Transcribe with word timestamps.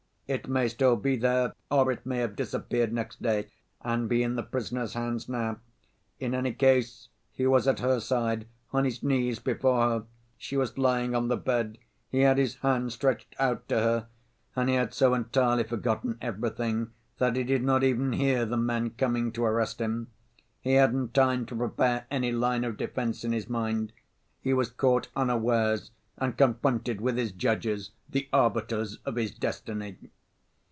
It 0.33 0.47
may 0.47 0.69
still 0.69 0.95
be 0.95 1.17
there 1.17 1.55
or 1.69 1.91
it 1.91 2.05
may 2.05 2.19
have 2.19 2.37
disappeared 2.37 2.93
next 2.93 3.21
day 3.21 3.51
and 3.81 4.07
be 4.07 4.23
in 4.23 4.37
the 4.37 4.43
prisoner's 4.43 4.93
hands 4.93 5.27
now. 5.27 5.59
In 6.21 6.33
any 6.33 6.53
case 6.53 7.09
he 7.33 7.45
was 7.45 7.67
at 7.67 7.81
her 7.81 7.99
side, 7.99 8.47
on 8.71 8.85
his 8.85 9.03
knees 9.03 9.39
before 9.39 9.81
her, 9.89 10.03
she 10.37 10.55
was 10.55 10.77
lying 10.77 11.13
on 11.13 11.27
the 11.27 11.35
bed, 11.35 11.79
he 12.09 12.21
had 12.21 12.37
his 12.37 12.55
hands 12.59 12.93
stretched 12.93 13.35
out 13.39 13.67
to 13.67 13.79
her 13.81 14.07
and 14.55 14.69
he 14.69 14.75
had 14.75 14.93
so 14.93 15.13
entirely 15.13 15.65
forgotten 15.65 16.17
everything 16.21 16.91
that 17.17 17.35
he 17.35 17.43
did 17.43 17.65
not 17.65 17.83
even 17.83 18.13
hear 18.13 18.45
the 18.45 18.55
men 18.55 18.91
coming 18.91 19.33
to 19.33 19.43
arrest 19.43 19.81
him. 19.81 20.07
He 20.61 20.75
hadn't 20.75 21.13
time 21.13 21.45
to 21.47 21.57
prepare 21.57 22.07
any 22.09 22.31
line 22.31 22.63
of 22.63 22.77
defense 22.77 23.25
in 23.25 23.33
his 23.33 23.49
mind. 23.49 23.91
He 24.39 24.53
was 24.53 24.69
caught 24.69 25.09
unawares 25.13 25.91
and 26.17 26.37
confronted 26.37 27.01
with 27.01 27.17
his 27.17 27.33
judges, 27.33 27.91
the 28.09 28.29
arbiters 28.31 28.99
of 29.03 29.17
his 29.17 29.31
destiny. 29.31 29.97